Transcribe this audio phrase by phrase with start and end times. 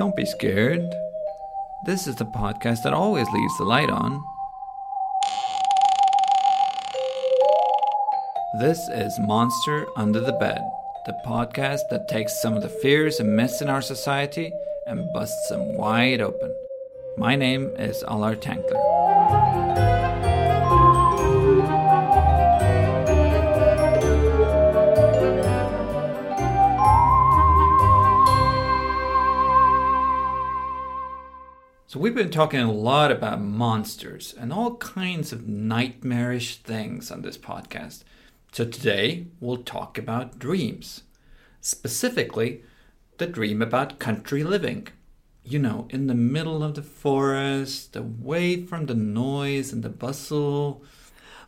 [0.00, 0.94] Don't be scared.
[1.84, 4.24] This is the podcast that always leaves the light on.
[8.60, 10.62] This is Monster Under the Bed,
[11.04, 14.50] the podcast that takes some of the fears and myths in our society
[14.86, 16.50] and busts them wide open.
[17.18, 18.89] My name is Allar Tankler.
[32.00, 37.36] We've been talking a lot about monsters and all kinds of nightmarish things on this
[37.36, 38.04] podcast.
[38.52, 41.02] So, today we'll talk about dreams.
[41.60, 42.62] Specifically,
[43.18, 44.88] the dream about country living.
[45.44, 50.82] You know, in the middle of the forest, away from the noise and the bustle.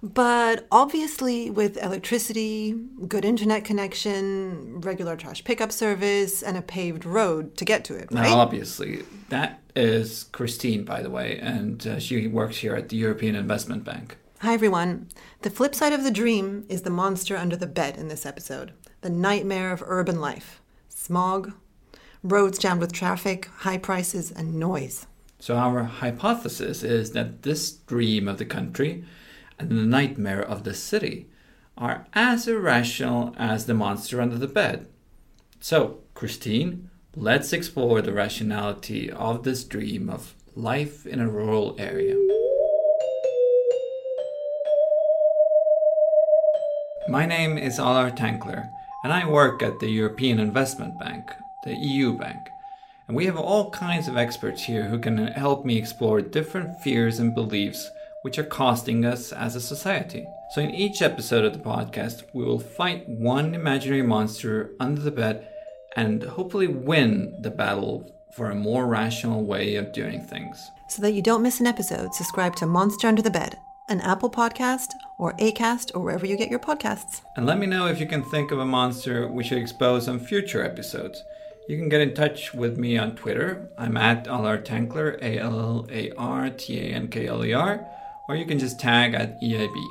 [0.03, 2.75] But obviously, with electricity,
[3.07, 8.09] good internet connection, regular trash pickup service, and a paved road to get to it,
[8.11, 8.25] right?
[8.25, 12.97] Now, obviously, that is Christine, by the way, and uh, she works here at the
[12.97, 14.17] European Investment Bank.
[14.41, 15.07] Hi, everyone.
[15.43, 18.73] The flip side of the dream is the monster under the bed in this episode
[19.03, 21.53] the nightmare of urban life smog,
[22.23, 25.07] roads jammed with traffic, high prices, and noise.
[25.39, 29.05] So, our hypothesis is that this dream of the country
[29.63, 31.29] and the nightmare of the city
[31.79, 34.87] are as irrational as the monster under the bed.
[35.61, 42.17] So, Christine, let's explore the rationality of this dream of life in a rural area.
[47.09, 48.71] My name is Allar Tankler,
[49.05, 51.31] and I work at the European Investment Bank,
[51.65, 52.49] the EU bank.
[53.07, 57.19] And we have all kinds of experts here who can help me explore different fears
[57.19, 57.91] and beliefs
[58.23, 60.27] which are costing us as a society.
[60.55, 65.11] So, in each episode of the podcast, we will fight one imaginary monster under the
[65.11, 65.49] bed
[65.97, 70.71] and hopefully win the battle for a more rational way of doing things.
[70.89, 74.31] So that you don't miss an episode, subscribe to Monster Under the Bed, an Apple
[74.31, 74.89] podcast
[75.19, 77.23] or Acast or wherever you get your podcasts.
[77.37, 80.19] And let me know if you can think of a monster we should expose on
[80.19, 81.23] future episodes.
[81.69, 83.71] You can get in touch with me on Twitter.
[83.79, 87.53] I'm at Allar Tankler, A L L A R T A N K L E
[87.53, 87.87] R,
[88.29, 89.87] or you can just tag at EIB.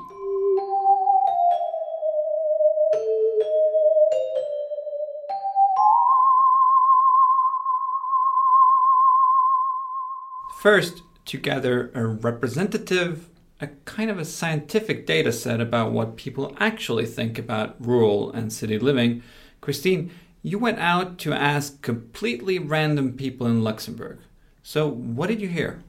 [10.62, 16.56] First, to gather a representative, a kind of a scientific data set about what people
[16.60, 19.24] actually think about rural and city living,
[19.60, 20.12] Christine,
[20.44, 24.20] you went out to ask completely random people in Luxembourg.
[24.62, 25.84] So, what did you hear?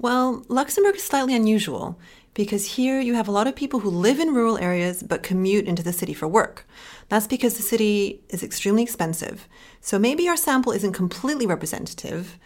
[0.00, 1.98] Well, Luxembourg is slightly unusual
[2.32, 5.66] because here you have a lot of people who live in rural areas but commute
[5.66, 6.64] into the city for work.
[7.08, 9.48] That's because the city is extremely expensive.
[9.80, 12.38] So maybe our sample isn't completely representative.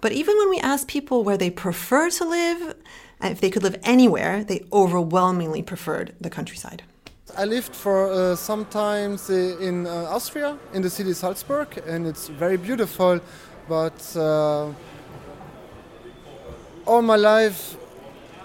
[0.00, 2.76] But even when we ask people where they prefer to live,
[3.20, 6.84] if they could live anywhere, they overwhelmingly preferred the countryside.
[7.36, 12.28] I lived for uh, sometimes uh, in uh, Austria, in the city Salzburg, and it's
[12.28, 13.18] very beautiful.
[13.68, 14.72] But uh,
[16.86, 17.76] all my life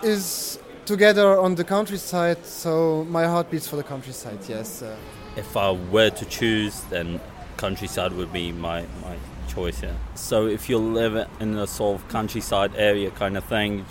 [0.03, 4.39] is together on the countryside, so my heart beats for the countryside.
[4.47, 4.81] Yes.
[4.81, 4.95] uh.
[5.35, 7.19] If I were to choose, then
[7.57, 9.81] countryside would be my, my choice.
[9.81, 9.93] Yeah.
[10.15, 13.85] So if you live in a sort of countryside area kind of thing,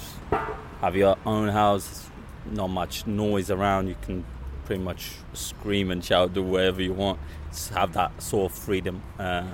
[0.81, 2.09] have your own house,
[2.50, 4.25] not much noise around, you can
[4.65, 7.19] pretty much scream and shout, do whatever you want.
[7.50, 9.47] Just have that sort of freedom uh,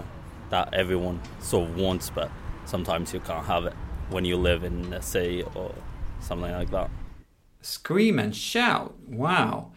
[0.51, 2.31] that everyone sort of wants, but
[2.67, 3.75] sometimes you can't have it
[4.11, 5.75] when you live in a city or
[6.21, 6.91] something like that.
[7.63, 8.95] Scream and shout.
[9.07, 9.73] Wow.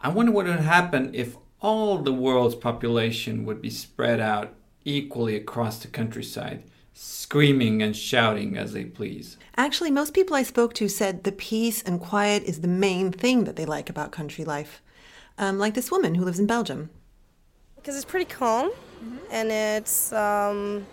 [0.00, 5.36] I wonder what would happen if all the world's population would be spread out equally
[5.36, 9.36] across the countryside, screaming and shouting as they please.
[9.56, 13.44] Actually, most people I spoke to said the peace and quiet is the main thing
[13.44, 14.82] that they like about country life.
[15.38, 16.90] Um, like this woman who lives in Belgium.
[17.76, 18.70] because it's pretty calm
[19.30, 20.86] and it's um,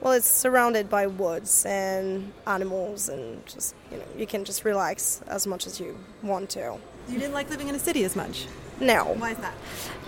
[0.00, 5.20] well it's surrounded by woods and animals and just you know you can just relax
[5.28, 6.76] as much as you want to
[7.08, 8.46] You didn't like living in a city as much.
[8.80, 9.54] no Why is that?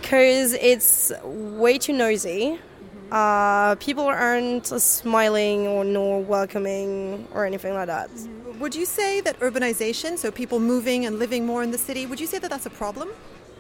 [0.01, 2.59] because it's way too noisy
[3.11, 8.11] uh, people aren't smiling or nor welcoming or anything like that
[8.61, 12.21] Would you say that urbanization, so people moving and living more in the city, would
[12.21, 13.09] you say that that's a problem?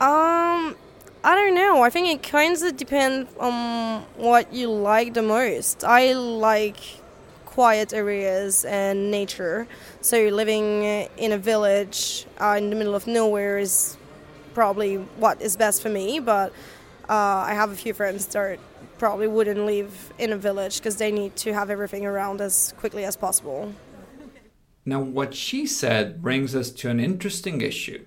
[0.01, 0.77] Um,
[1.25, 1.83] I don't know.
[1.83, 5.85] I think it kind of depends on what you like the most.
[5.85, 6.77] I like
[7.45, 9.67] quiet areas and nature.
[10.01, 13.97] So living in a village uh, in the middle of nowhere is
[14.55, 16.21] probably what is best for me.
[16.21, 16.53] But
[17.09, 17.15] uh,
[17.49, 18.61] I have a few friends that
[18.99, 23.05] probably wouldn't live in a village because they need to have everything around as quickly
[23.05, 23.73] as possible.
[24.85, 28.05] Now, what she said brings us to an interesting issue.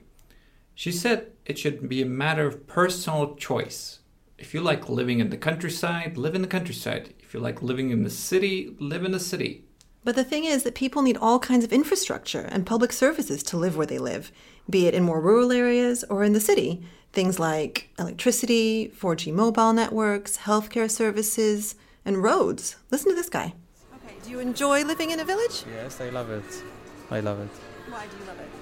[0.82, 4.00] She said it should be a matter of personal choice.
[4.40, 7.14] If you like living in the countryside, live in the countryside.
[7.20, 9.64] If you like living in the city, live in the city.
[10.04, 13.58] But the thing is that people need all kinds of infrastructure and public services to
[13.58, 14.32] live where they live,
[14.72, 16.84] be it in more rural areas or in the city.
[17.14, 22.78] Things like electricity, 4G mobile networks, healthcare services, and roads.
[22.90, 23.54] Listen to this guy.
[23.98, 25.64] Okay, do you enjoy living in a village?
[25.72, 26.64] Yes, I love it.
[27.12, 27.52] I love it.
[27.88, 28.61] Why do you love it?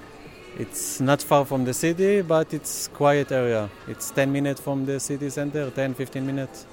[0.60, 3.70] It's not far from the city, but it's quiet area.
[3.88, 6.66] It's 10 minutes from the city center, 10, 15 minutes.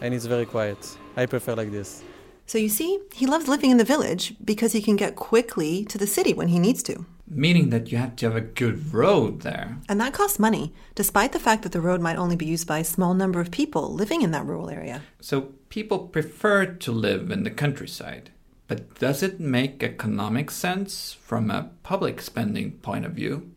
[0.00, 0.78] And it's very quiet.
[1.16, 2.04] I prefer like this.
[2.46, 5.98] So you see, he loves living in the village because he can get quickly to
[5.98, 7.06] the city when he needs to.
[7.26, 9.76] Meaning that you have to have a good road there.
[9.88, 12.78] And that costs money, despite the fact that the road might only be used by
[12.78, 15.02] a small number of people living in that rural area.
[15.20, 18.30] So people prefer to live in the countryside.
[18.68, 23.50] But does it make economic sense from a public spending point of view?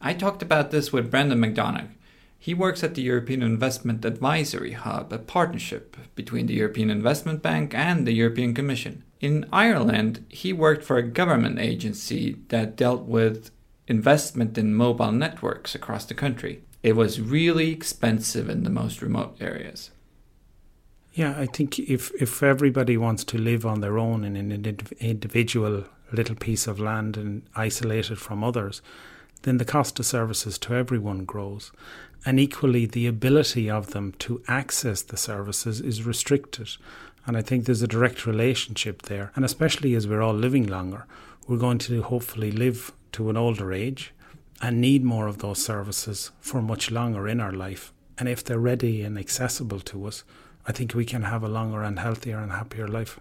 [0.00, 1.90] I talked about this with Brendan McDonagh.
[2.38, 7.72] He works at the European Investment Advisory Hub, a partnership between the European Investment Bank
[7.72, 9.04] and the European Commission.
[9.20, 13.52] In Ireland, he worked for a government agency that dealt with
[13.86, 16.62] investment in mobile networks across the country.
[16.82, 19.90] It was really expensive in the most remote areas.
[21.14, 24.50] Yeah, I think if if everybody wants to live on their own in an
[24.98, 28.80] individual little piece of land and isolated from others,
[29.42, 31.70] then the cost of services to everyone grows.
[32.24, 36.70] And equally, the ability of them to access the services is restricted.
[37.26, 39.32] And I think there's a direct relationship there.
[39.34, 41.06] And especially as we're all living longer,
[41.46, 44.14] we're going to hopefully live to an older age
[44.60, 47.92] and need more of those services for much longer in our life.
[48.16, 50.22] And if they're ready and accessible to us,
[50.66, 53.18] I think we can have a longer and healthier and happier life.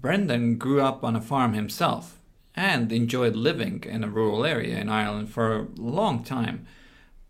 [0.00, 2.18] Brendan grew up on a farm himself
[2.54, 6.66] and enjoyed living in a rural area in Ireland for a long time,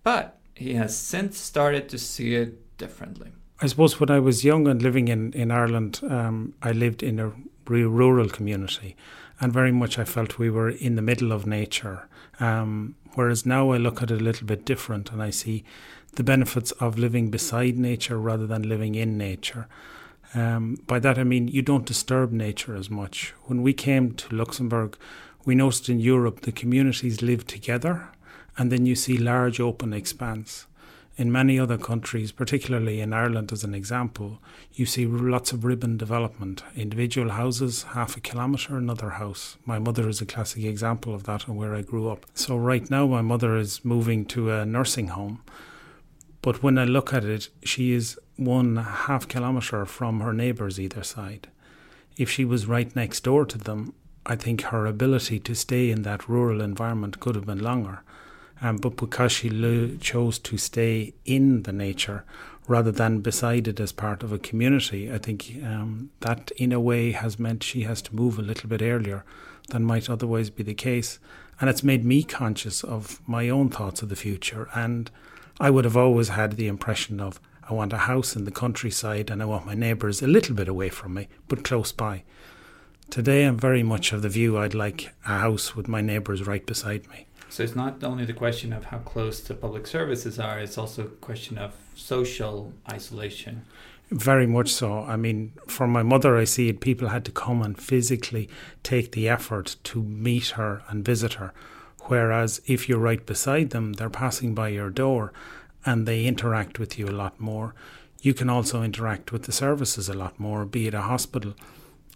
[0.03, 3.33] but he has since started to see it differently.
[3.61, 7.21] I suppose when I was young and living in, in Ireland, um, I lived in
[7.21, 7.33] a
[7.67, 8.97] rural community,
[9.41, 12.09] and very much I felt we were in the middle of nature.
[12.41, 15.65] Um, whereas now I look at it a little bit different and I see
[16.17, 19.67] the benefits of living beside nature rather than living in nature.
[20.35, 23.35] Um, by that I mean you don't disturb nature as much.
[23.45, 24.97] When we came to Luxembourg,
[25.45, 28.09] we noticed in Europe the communities live together,
[28.57, 30.67] and then you see large open expanse.
[31.17, 34.41] In many other countries, particularly in Ireland as an example,
[34.73, 36.65] you see lots of ribbon development.
[36.75, 39.57] Individual houses, half a kilometre, another house.
[39.65, 42.27] My mother is a classic example of that and where I grew up.
[42.35, 45.41] So, right now, my mother is moving to a nursing home
[46.45, 51.03] but when I look at it, she is one half kilometre from her neighbours either
[51.03, 51.49] side.
[52.19, 53.95] If she was right next door to them,
[54.27, 58.03] I think her ability to stay in that rural environment could have been longer.
[58.61, 62.27] Um, but because she lo- chose to stay in the nature
[62.69, 66.81] rather than beside it as part of a community, I think um, that in a
[66.81, 69.25] way has meant she has to move a little bit earlier
[69.71, 71.19] than might otherwise be the case.
[71.59, 75.11] And it's made me conscious of my own thoughts of the future and
[75.61, 79.31] I would have always had the impression of I want a house in the countryside
[79.31, 82.25] and I want my neighbours a little bit away from me, but close by.
[83.09, 86.65] Today I'm very much of the view I'd like a house with my neighbours right
[86.67, 87.27] beside me.
[87.49, 91.03] So it's not only the question of how close the public services are, it's also
[91.03, 93.65] a question of social isolation.
[94.11, 95.05] Very much so.
[95.05, 98.49] I mean, for my mother, I see it, people had to come and physically
[98.83, 101.55] take the effort to meet her and visit her.
[102.07, 105.33] Whereas if you're right beside them, they're passing by your door
[105.87, 107.75] and they interact with you a lot more.
[108.21, 111.55] You can also interact with the services a lot more, be it a hospital.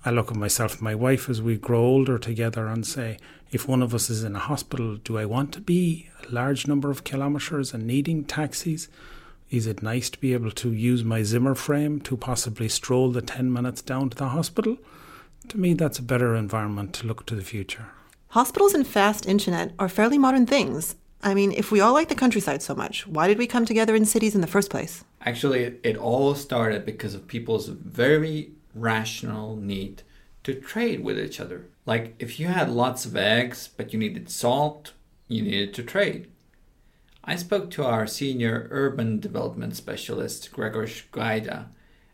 [0.05, 3.19] I look at myself and my wife as we grow older together and say,
[3.51, 6.67] if one of us is in a hospital, do I want to be a large
[6.67, 8.89] number of kilometres and needing taxis?
[9.51, 13.23] Is it nice to be able to use my Zimmer frame to possibly stroll the
[13.23, 14.77] 10 minutes down to the hospital?
[15.49, 17.87] To me, that's a better environment to look to the future.
[18.33, 20.97] Hospitals and fast internet are fairly modern things.
[21.23, 23.97] I mean, if we all like the countryside so much, why did we come together
[23.97, 25.03] in cities in the first place?
[25.23, 30.03] Actually, it all started because of people's very rational need
[30.45, 31.69] to trade with each other.
[31.87, 34.93] Like, if you had lots of eggs, but you needed salt,
[35.27, 36.29] you needed to trade.
[37.25, 41.69] I spoke to our senior urban development specialist, Grzegorz Gajda,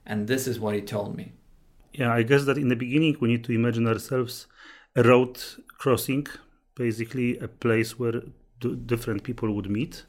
[0.06, 1.32] and this is what he told me.
[1.92, 4.46] Yeah, I guess that in the beginning we need to imagine ourselves
[4.96, 5.42] a road
[5.84, 6.26] crossing,
[6.74, 8.22] basically a place where
[8.58, 10.06] d- different people would meet,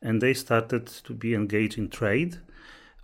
[0.00, 2.38] and they started to be engaged in trade.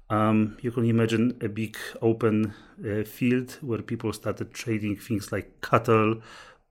[0.09, 5.61] Um, you can imagine a big open uh, field where people started trading things like
[5.61, 6.23] cattle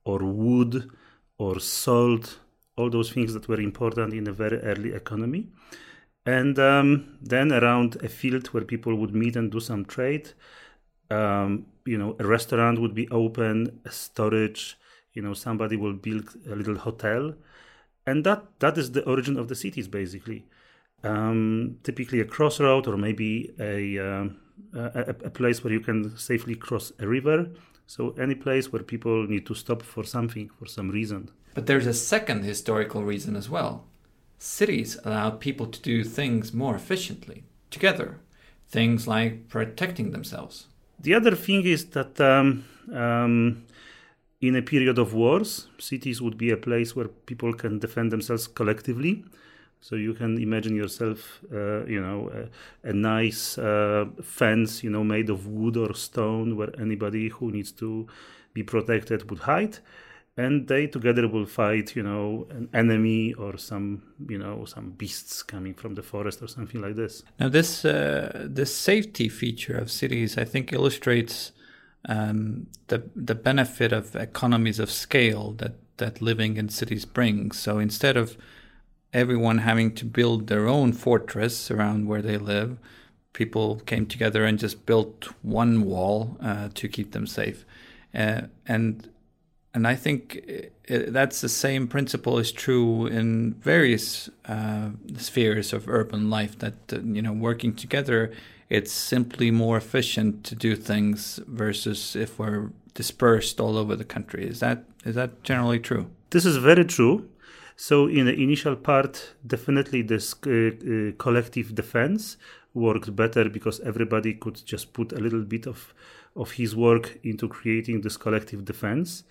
[0.04, 0.90] or wood
[1.38, 2.40] or salt,
[2.76, 5.46] all those things that were important in a very early economy.
[6.24, 10.32] And um, then around a field where people would meet and do some trade,
[11.08, 14.76] um, you know, a restaurant would be open, a storage,
[15.16, 17.34] you know, somebody will build a little hotel.
[18.06, 20.46] And that, that is the origin of the cities, basically.
[21.02, 24.36] Um, typically a crossroad or maybe a, um,
[24.74, 27.50] a, a place where you can safely cross a river.
[27.86, 31.30] So any place where people need to stop for something, for some reason.
[31.54, 33.86] But there's a second historical reason as well.
[34.38, 38.20] Cities allow people to do things more efficiently, together.
[38.68, 40.66] Things like protecting themselves.
[41.00, 43.64] The other thing is that um, um,
[44.40, 48.46] in a period of wars, cities would be a place where people can defend themselves
[48.46, 49.24] collectively.
[49.80, 52.30] So you can imagine yourself, uh, you know,
[52.84, 57.50] a, a nice uh, fence, you know, made of wood or stone, where anybody who
[57.50, 58.06] needs to
[58.52, 59.78] be protected would hide
[60.36, 65.42] and they together will fight you know an enemy or some you know some beasts
[65.42, 69.90] coming from the forest or something like this now this uh, this safety feature of
[69.90, 71.52] cities i think illustrates
[72.06, 77.78] um, the the benefit of economies of scale that that living in cities brings so
[77.78, 78.36] instead of
[79.12, 82.78] everyone having to build their own fortress around where they live
[83.32, 87.64] people came together and just built one wall uh, to keep them safe
[88.14, 89.08] uh, and
[89.76, 90.36] and I think
[90.84, 96.58] it, that's the same principle is true in various uh, spheres of urban life.
[96.60, 98.32] That uh, you know, working together,
[98.68, 104.46] it's simply more efficient to do things versus if we're dispersed all over the country.
[104.46, 106.06] Is that is that generally true?
[106.30, 107.28] This is very true.
[107.76, 112.36] So in the initial part, definitely this uh, uh collective defense
[112.74, 115.94] worked better because everybody could just put a little bit of
[116.34, 119.24] of his work into creating this collective defense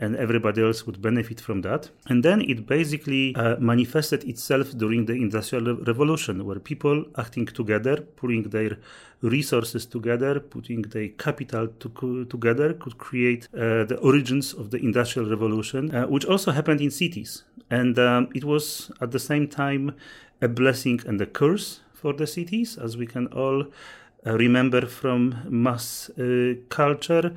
[0.00, 1.90] and everybody else would benefit from that.
[2.06, 7.96] And then it basically uh, manifested itself during the Industrial Revolution, where people acting together,
[8.16, 8.78] putting their
[9.20, 15.28] resources together, putting their capital to, together, could create uh, the origins of the Industrial
[15.28, 17.44] Revolution, uh, which also happened in cities.
[17.70, 19.94] And um, it was at the same time
[20.40, 23.66] a blessing and a curse for the cities, as we can all
[24.26, 27.34] uh, remember from mass uh, culture.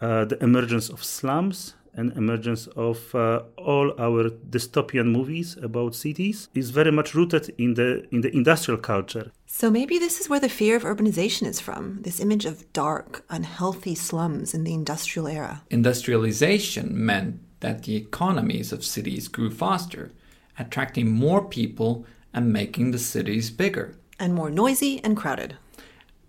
[0.00, 6.48] Uh, the emergence of slums, and emergence of uh, all our dystopian movies about cities
[6.54, 9.32] is very much rooted in the in the industrial culture.
[9.46, 13.24] So maybe this is where the fear of urbanization is from, this image of dark,
[13.30, 15.62] unhealthy slums in the industrial era.
[15.70, 20.12] Industrialization meant that the economies of cities grew faster,
[20.58, 23.96] attracting more people and making the cities bigger.
[24.18, 25.56] And more noisy and crowded.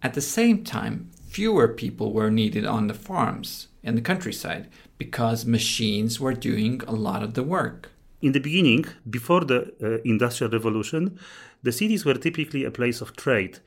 [0.02, 5.46] At the same time, fewer people were needed on the farms in the countryside because
[5.46, 7.92] machines were doing a lot of the work.
[8.22, 11.20] In the beginning, before the uh, Industrial Revolution,
[11.64, 13.60] the cities were typically a place of trade.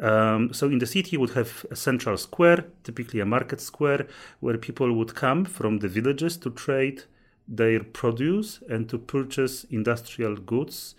[0.00, 4.06] Um, so in the city, you would have a central square, typically a market square,
[4.40, 7.04] where people would come from the villages to trade
[7.48, 10.94] their produce and to purchase industrial goods,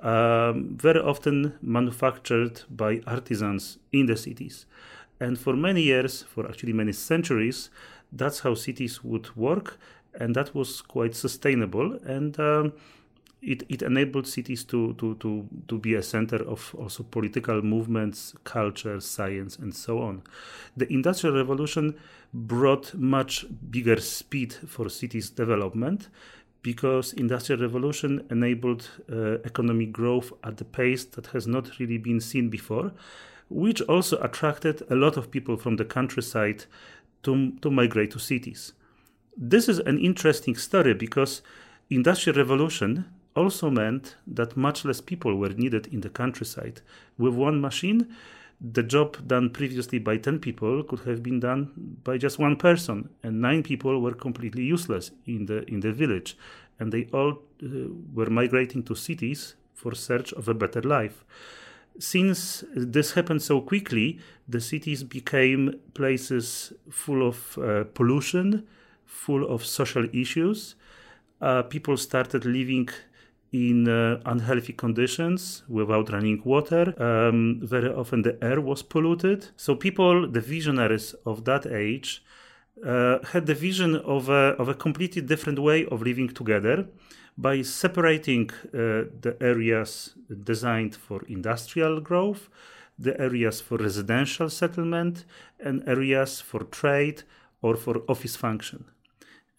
[0.00, 4.66] um, very often manufactured by artisans in the cities.
[5.20, 7.68] And for many years, for actually many centuries,
[8.12, 9.78] that's how cities would work,
[10.14, 11.94] and that was quite sustainable.
[12.04, 12.72] And um,
[13.42, 18.34] it, it enabled cities to, to, to, to be a center of also political movements,
[18.44, 20.22] culture, science, and so on.
[20.76, 21.94] The Industrial Revolution
[22.34, 26.08] brought much bigger speed for cities' development
[26.62, 32.20] because industrial revolution enabled uh, economic growth at the pace that has not really been
[32.20, 32.92] seen before
[33.50, 36.64] which also attracted a lot of people from the countryside
[37.22, 38.72] to, to migrate to cities.
[39.36, 41.42] This is an interesting story because
[41.88, 46.80] industrial revolution also meant that much less people were needed in the countryside.
[47.16, 48.14] With one machine,
[48.60, 51.70] the job done previously by 10 people could have been done
[52.04, 56.36] by just one person and nine people were completely useless in the in the village
[56.78, 57.68] and they all uh,
[58.12, 61.24] were migrating to cities for search of a better life
[61.98, 64.18] since this happened so quickly,
[64.48, 68.66] the cities became places full of uh, pollution,
[69.04, 70.76] full of social issues.
[71.40, 72.88] Uh, people started living
[73.52, 76.94] in uh, unhealthy conditions without running water.
[77.02, 79.48] Um, very often the air was polluted.
[79.56, 82.22] So people, the visionaries of that age,
[82.84, 86.86] uh, had the vision of a, of a completely different way of living together
[87.36, 92.48] by separating uh, the areas designed for industrial growth,
[92.98, 95.24] the areas for residential settlement
[95.58, 97.22] and areas for trade
[97.62, 98.84] or for office function.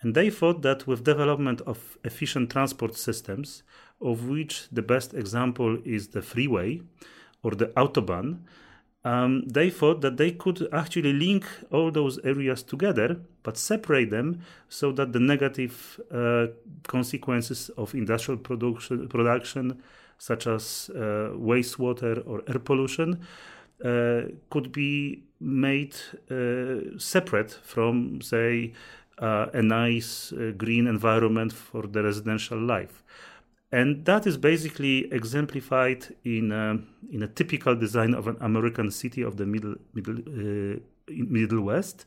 [0.02, 3.64] And they thought that with development of efficient transport systems,
[4.02, 6.82] of which the best example is the freeway
[7.44, 8.40] or the autobahn,
[9.04, 14.42] um, they thought that they could actually link all those areas together, but separate them
[14.70, 16.48] so that the negative uh,
[16.88, 19.82] consequences of industrial production, production
[20.18, 23.26] such as uh, wastewater or air pollution,
[23.84, 25.96] uh, could be made
[26.30, 28.74] uh, separate from, say,
[29.18, 33.04] uh, a nice uh, green environment for the residential life.
[33.72, 36.78] And that is basically exemplified in a,
[37.12, 42.06] in a typical design of an American city of the middle middle uh, Middle West,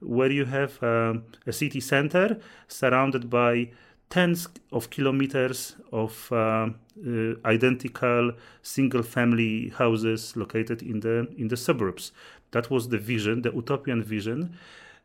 [0.00, 1.14] where you have uh,
[1.46, 3.70] a city center surrounded by
[4.10, 8.32] tens of kilometers of uh, uh, identical
[8.62, 12.12] single-family houses located in the in the suburbs.
[12.50, 14.56] That was the vision, the utopian vision,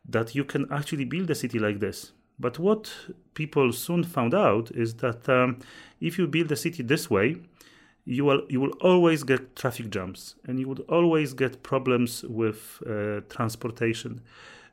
[0.08, 2.12] that you can actually build a city like this.
[2.40, 2.90] But what
[3.34, 5.58] people soon found out is that um,
[6.00, 7.36] if you build a city this way,
[8.06, 12.82] you will you will always get traffic jams and you would always get problems with
[12.86, 14.22] uh, transportation.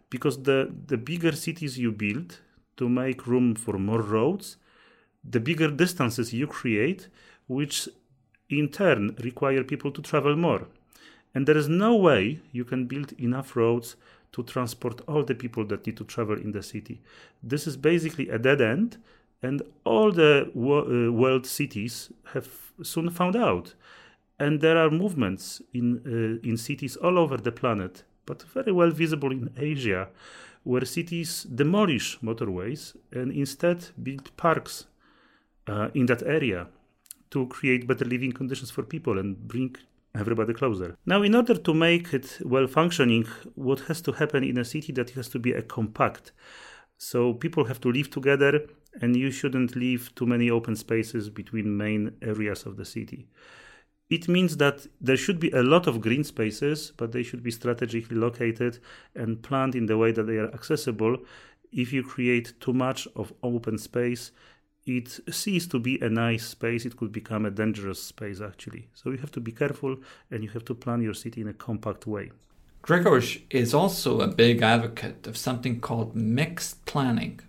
[0.10, 2.40] Because the the bigger cities you build
[2.78, 4.58] to make room for more roads
[5.30, 7.10] the bigger distances you create
[7.48, 7.90] which
[8.50, 10.68] in turn require people to travel more.
[11.36, 13.96] And there is no way you can build enough roads
[14.32, 17.02] to transport all the people that need to travel in the city.
[17.42, 18.98] This is basically a dead end,
[19.42, 22.48] and all the wo- uh, world cities have
[22.82, 23.74] soon found out.
[24.40, 28.92] And there are movements in uh, in cities all over the planet, but very well
[28.92, 30.10] visible in Asia,
[30.64, 34.86] where cities demolish motorways and instead build parks
[35.68, 36.68] uh, in that area
[37.30, 39.76] to create better living conditions for people and bring
[40.18, 40.98] everybody closer.
[41.06, 44.92] Now, in order to make it well functioning, what has to happen in a city
[44.94, 46.32] that has to be a compact.
[46.98, 48.62] So people have to live together,
[49.02, 53.28] and you shouldn't leave too many open spaces between main areas of the city.
[54.10, 57.52] It means that there should be a lot of green spaces, but they should be
[57.52, 58.80] strategically located
[59.16, 61.18] and planned in the way that they are accessible.
[61.72, 64.32] If you create too much of open space,
[64.88, 68.88] it ceases to be a nice space, it could become a dangerous space actually.
[68.94, 69.98] So you have to be careful
[70.32, 72.32] and you have to plan your city in a compact way.
[72.84, 77.42] Grzegorz is also a big advocate of something called mixed planning.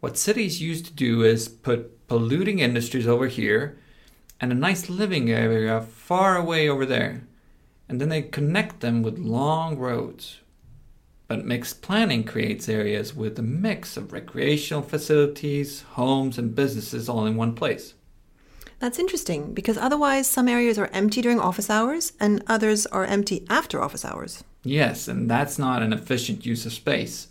[0.00, 3.78] What cities used to do is put polluting industries over here
[4.40, 7.26] and a nice living area far away over there,
[7.88, 10.40] and then they connect them with long roads
[11.28, 17.26] but mixed planning creates areas with a mix of recreational facilities, homes, and businesses all
[17.26, 17.94] in one place.
[18.78, 23.46] That's interesting because otherwise some areas are empty during office hours and others are empty
[23.48, 24.44] after office hours.
[24.62, 27.28] Yes, and that's not an efficient use of space.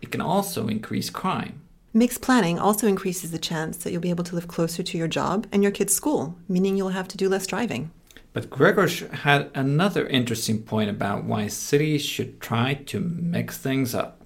[0.00, 1.62] It can also increase crime.
[1.94, 5.08] Mixed planning also increases the chance that you'll be able to live closer to your
[5.08, 7.90] job and your kid's school, meaning you'll have to do less driving.
[8.32, 14.22] But Grzegorz had another interesting point about why cities should try to mix things up.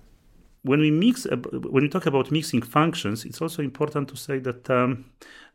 [0.62, 4.68] When we mix, when we talk about mixing functions, it's also important to say that
[4.70, 5.06] um,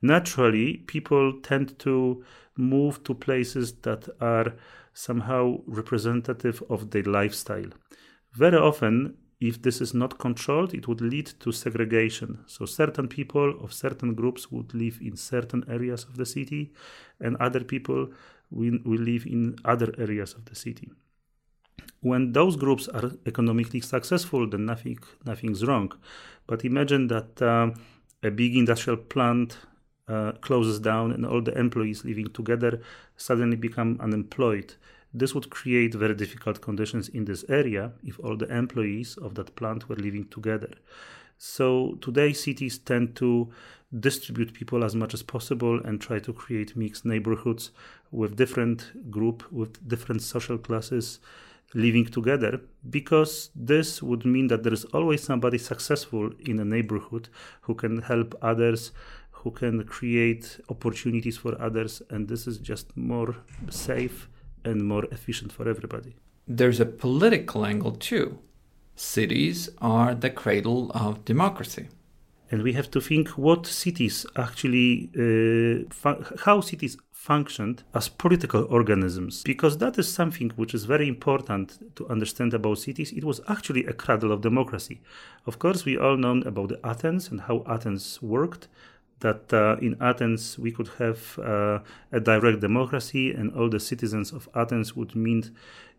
[0.02, 2.24] naturally people tend to
[2.58, 4.54] move to places that are
[4.94, 7.72] somehow representative of their lifestyle.
[8.34, 12.40] Very often, if this is not controlled, it would lead to segregation.
[12.46, 16.74] So, certain people of certain groups would live in certain areas of the city,
[17.20, 18.12] and other people
[18.52, 20.92] we, we live in other areas of the city.
[22.02, 25.92] When those groups are economically successful, then nothing nothing's wrong.
[26.48, 27.72] But imagine that uh,
[28.24, 29.58] a big industrial plant
[30.08, 32.82] uh, closes down and all the employees living together
[33.18, 34.74] suddenly become unemployed.
[35.14, 39.56] This would create very difficult conditions in this area if all the employees of that
[39.56, 40.72] plant were living together.
[41.38, 43.52] So today cities tend to
[44.00, 47.72] distribute people as much as possible and try to create mixed neighborhoods
[48.12, 51.20] with different group with different social classes
[51.74, 57.30] living together because this would mean that there is always somebody successful in a neighborhood
[57.62, 58.92] who can help others
[59.42, 63.36] who can create opportunities for others and this is just more
[63.70, 64.30] safe
[64.64, 66.16] and more efficient for everybody.
[66.48, 68.40] There's a political angle too.
[68.96, 71.88] Cities are the cradle of democracy.
[72.52, 76.12] And we have to think what cities actually uh,
[76.46, 82.08] how cities functioned as political organisms because that is something which is very important to
[82.10, 85.00] understand about cities it was actually a cradle of democracy
[85.46, 88.68] of course we all know about the athens and how athens worked
[89.22, 91.80] that uh, in Athens we could have uh,
[92.12, 95.52] a direct democracy and all the citizens of Athens would meet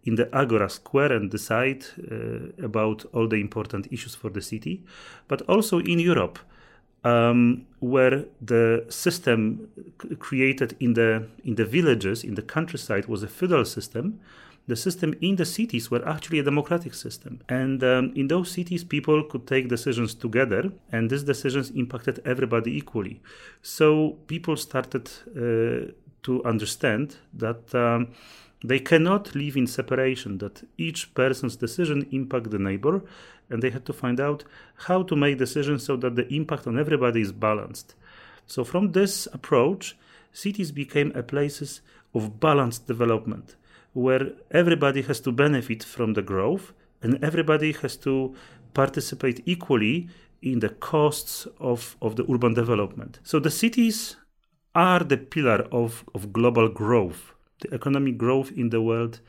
[0.04, 4.82] in the Agora Square and decide uh, about all the important issues for the city,
[5.28, 6.38] but also in Europe.
[7.04, 9.68] Um, where the system
[10.00, 14.20] c- created in the in the villages in the countryside was a feudal system,
[14.68, 17.40] the system in the cities were actually a democratic system.
[17.48, 22.76] And um, in those cities, people could take decisions together, and these decisions impacted everybody
[22.76, 23.20] equally.
[23.62, 27.74] So people started uh, to understand that.
[27.74, 28.08] Um,
[28.64, 33.02] they cannot live in separation that each person's decision impact the neighbor
[33.52, 34.44] and they had to find out
[34.86, 37.94] how to make decisions so that the impact on everybody is balanced.
[38.46, 39.96] So from this approach
[40.32, 41.82] cities became a places
[42.14, 43.56] of balanced development
[43.92, 48.34] where everybody has to benefit from the growth and everybody has to
[48.74, 50.08] participate equally
[50.40, 53.20] in the costs of, of the urban development.
[53.22, 54.16] So the cities
[54.74, 57.32] are the pillar of, of global growth.
[57.60, 59.20] The economic growth in the world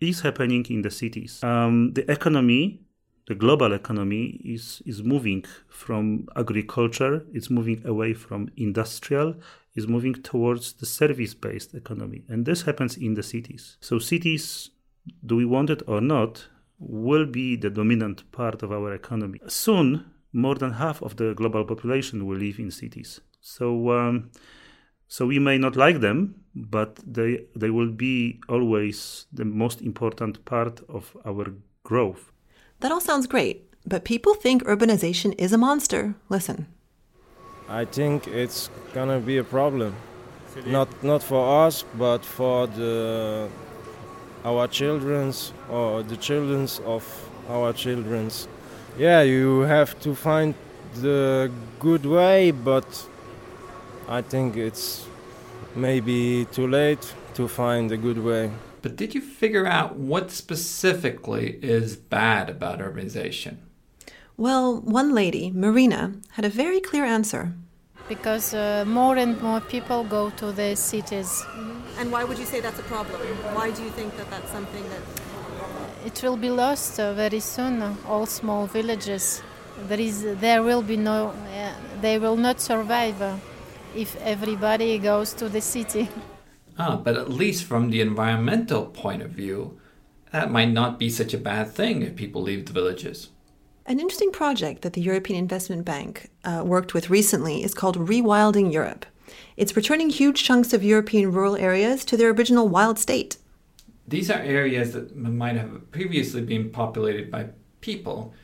[0.00, 1.42] is happening in the cities.
[1.42, 2.80] Um, the economy,
[3.28, 7.14] the global economy, is is moving from agriculture.
[7.36, 9.34] It's moving away from industrial.
[9.74, 13.76] Is moving towards the service-based economy, and this happens in the cities.
[13.80, 14.70] So cities,
[15.24, 16.48] do we want it or not,
[16.80, 19.38] will be the dominant part of our economy.
[19.46, 19.88] Soon,
[20.32, 23.20] more than half of the global population will live in cities.
[23.40, 23.66] So.
[23.98, 24.30] Um,
[25.10, 30.44] so we may not like them, but they they will be always the most important
[30.44, 31.46] part of our
[31.82, 32.32] growth.
[32.80, 36.14] That all sounds great, but people think urbanization is a monster.
[36.28, 36.66] Listen.
[37.68, 39.94] I think it's gonna be a problem.
[40.66, 43.48] Not not for us, but for the
[44.44, 47.04] our children's or the children's of
[47.48, 48.48] our children's.
[48.98, 50.54] Yeah, you have to find
[50.94, 52.86] the good way, but
[54.08, 55.06] I think it's
[55.74, 58.50] maybe too late to find a good way.
[58.82, 63.56] But did you figure out what specifically is bad about urbanization?
[64.36, 67.54] Well, one lady, Marina, had a very clear answer.
[68.08, 71.44] Because uh, more and more people go to the cities.
[71.98, 73.20] And why would you say that's a problem?
[73.54, 75.02] Why do you think that that's something that.
[76.06, 79.42] It will be lost uh, very soon, uh, all small villages.
[79.88, 81.28] There, is, there will be no.
[81.28, 83.36] Uh, they will not survive uh,
[83.94, 86.08] if everybody goes to the city.
[86.78, 89.78] Ah, but at least from the environmental point of view,
[90.32, 93.30] that might not be such a bad thing if people leave the villages.
[93.86, 98.72] An interesting project that the European Investment Bank uh, worked with recently is called Rewilding
[98.72, 99.06] Europe.
[99.56, 103.38] It's returning huge chunks of European rural areas to their original wild state.
[104.06, 107.48] These are areas that might have previously been populated by
[107.80, 108.34] people,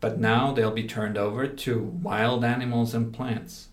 [0.00, 3.68] but now they'll be turned over to wild animals and plants.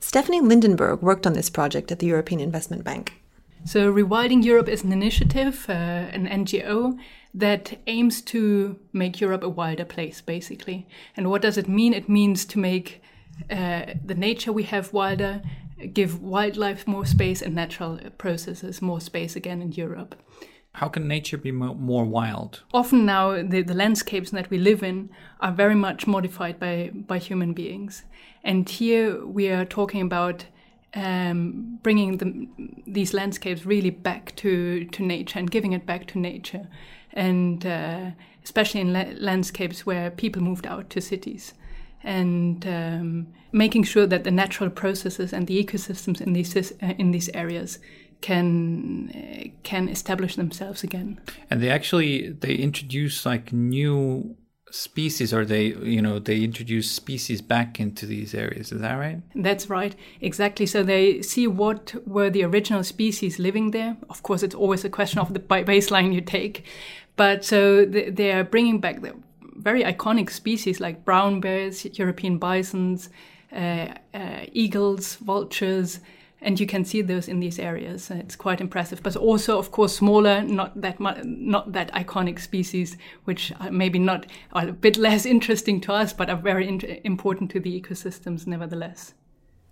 [0.00, 3.21] Stephanie Lindenberg worked on this project at the European Investment Bank.
[3.64, 6.98] So, Rewilding Europe is an initiative, uh, an NGO,
[7.34, 10.86] that aims to make Europe a wilder place, basically.
[11.16, 11.94] And what does it mean?
[11.94, 13.02] It means to make
[13.50, 15.42] uh, the nature we have wilder,
[15.92, 20.16] give wildlife more space, and natural processes more space again in Europe.
[20.74, 22.62] How can nature be mo- more wild?
[22.74, 27.18] Often now, the, the landscapes that we live in are very much modified by, by
[27.18, 28.04] human beings.
[28.42, 30.46] And here we are talking about
[30.94, 32.48] um, bringing the,
[32.86, 36.68] these landscapes really back to, to nature and giving it back to nature.
[37.12, 38.10] And uh,
[38.44, 41.54] especially in la- landscapes where people moved out to cities.
[42.04, 47.12] And um, making sure that the natural processes and the ecosystems in these, uh, in
[47.12, 47.78] these areas
[48.22, 51.20] can uh, can establish themselves again.
[51.50, 54.36] And they actually they introduce like new
[54.72, 58.72] species or they you know they introduce species back into these areas.
[58.72, 59.20] Is that right?
[59.34, 59.94] That's right.
[60.20, 60.66] Exactly.
[60.66, 63.96] So they see what were the original species living there.
[64.08, 66.64] Of course it's always a question of the baseline you take.
[67.16, 69.14] But so they are bringing back the
[69.56, 73.10] very iconic species like brown bears european bisons
[73.52, 76.00] uh, uh, eagles vultures
[76.42, 78.10] and you can see those in these areas.
[78.10, 83.52] It's quite impressive, but also, of course, smaller, not that not that iconic species, which
[83.60, 87.50] are maybe not are a bit less interesting to us, but are very in- important
[87.52, 89.14] to the ecosystems, nevertheless.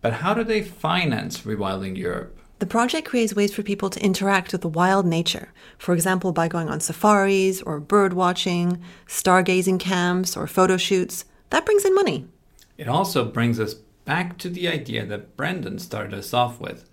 [0.01, 2.39] But how do they finance rewilding Europe?
[2.61, 6.47] The project creates ways for people to interact with the wild nature, for example, by
[6.47, 11.25] going on safaris or bird watching, stargazing camps, or photo shoots.
[11.49, 12.27] That brings in money.
[12.77, 16.89] It also brings us back to the idea that Brendan started us off with.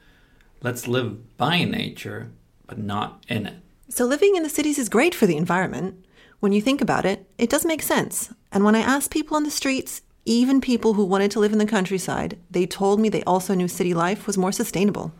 [0.61, 2.31] Let's live by nature,
[2.65, 3.57] but not in it.
[3.89, 6.05] So, living in the cities is great for the environment.
[6.39, 8.33] When you think about it, it does make sense.
[8.51, 11.57] And when I ask people on the streets, even people who wanted to live in
[11.57, 15.13] the countryside, they told me they also knew city life was more sustainable.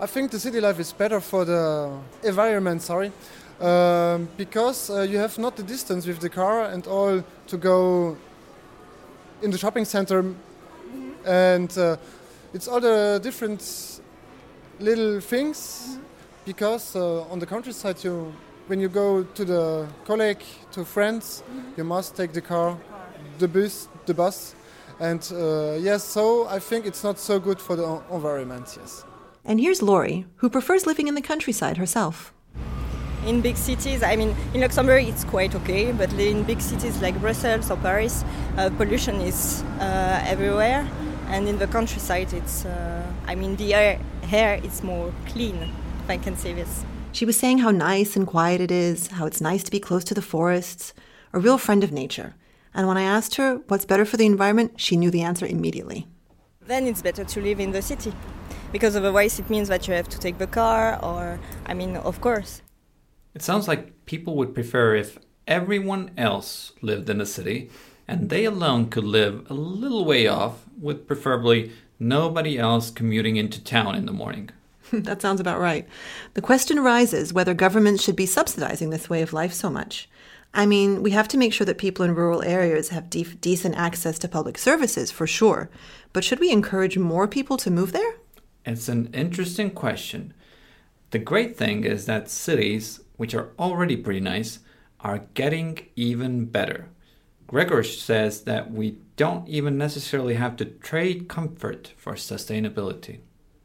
[0.00, 3.12] I think the city life is better for the environment, sorry,
[3.60, 8.16] um, because uh, you have not the distance with the car and all to go
[9.42, 10.34] in the shopping center,
[11.24, 11.96] and uh,
[12.52, 14.00] it's all the different
[14.80, 15.98] little things.
[16.44, 18.32] Because uh, on the countryside, you
[18.68, 21.42] when you go to the colleague, to friends,
[21.76, 22.76] you must take the car,
[23.38, 24.54] the bus, the bus,
[25.00, 26.04] and uh, yes.
[26.04, 28.78] So I think it's not so good for the environment.
[28.80, 29.04] Yes.
[29.44, 32.32] And here's Lori, who prefers living in the countryside herself.
[33.26, 37.18] In big cities, I mean, in Luxembourg it's quite okay, but in big cities like
[37.20, 38.24] Brussels or Paris,
[38.56, 40.86] uh, pollution is uh, everywhere,
[41.28, 44.00] and in the countryside, it's, uh, I mean, the air,
[44.32, 45.56] air is more clean,
[46.02, 46.84] if I can say this.
[47.12, 50.04] She was saying how nice and quiet it is, how it's nice to be close
[50.04, 50.94] to the forests,
[51.32, 52.34] a real friend of nature.
[52.74, 56.06] And when I asked her what's better for the environment, she knew the answer immediately.
[56.66, 58.12] Then it's better to live in the city,
[58.72, 62.20] because otherwise it means that you have to take the car, or, I mean, of
[62.20, 62.62] course.
[63.34, 67.70] It sounds like people would prefer if everyone else lived in a city
[68.08, 73.62] and they alone could live a little way off, with preferably nobody else commuting into
[73.62, 74.50] town in the morning.
[74.92, 75.86] that sounds about right.
[76.34, 80.08] The question arises whether governments should be subsidizing this way of life so much.
[80.54, 83.76] I mean, we have to make sure that people in rural areas have de- decent
[83.76, 85.68] access to public services, for sure.
[86.14, 88.14] But should we encourage more people to move there?
[88.64, 90.32] It's an interesting question.
[91.10, 94.60] The great thing is that cities, which are already pretty nice,
[95.00, 96.88] are getting even better.
[97.48, 103.20] Grzegorz says that we don't even necessarily have to trade comfort for sustainability.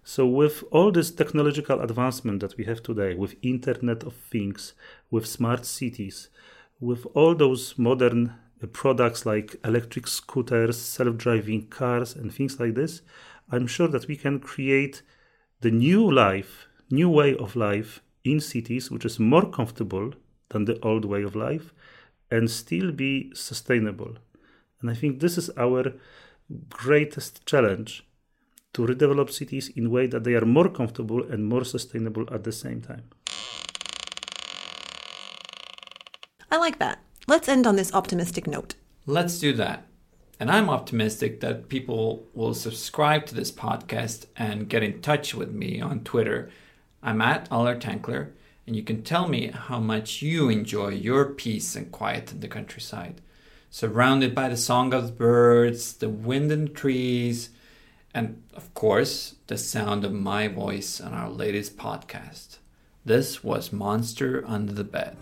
[0.06, 4.74] So, with all this technological advancement that we have today, with Internet of Things,
[5.12, 6.30] with smart cities,
[6.80, 12.76] with all those modern uh, products like electric scooters, self driving cars, and things like
[12.76, 13.02] this,
[13.52, 15.02] I'm sure that we can create
[15.60, 20.14] the new life, new way of life in cities, which is more comfortable
[20.50, 21.74] than the old way of life
[22.34, 24.14] and still be sustainable.
[24.82, 25.94] And I think this is our
[26.70, 28.06] greatest challenge
[28.74, 32.44] to redevelop cities in a way that they are more comfortable and more sustainable at
[32.44, 33.04] the same time.
[36.52, 37.00] I like that.
[37.28, 38.74] Let's end on this optimistic note.
[39.06, 39.86] Let's do that.
[40.40, 45.52] And I'm optimistic that people will subscribe to this podcast and get in touch with
[45.52, 46.50] me on Twitter.
[47.04, 48.32] I'm at Allar Tankler,
[48.66, 52.48] and you can tell me how much you enjoy your peace and quiet in the
[52.48, 53.22] countryside,
[53.70, 57.50] surrounded by the song of the birds, the wind in the trees,
[58.14, 62.58] and of course, the sound of my voice on our latest podcast.
[63.06, 65.18] This was Monster Under the Bed.